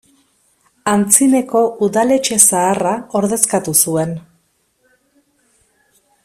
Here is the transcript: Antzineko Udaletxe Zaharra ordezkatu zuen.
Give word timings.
Antzineko 0.93 1.61
Udaletxe 1.87 2.39
Zaharra 2.45 2.95
ordezkatu 3.21 3.77
zuen. 3.85 4.19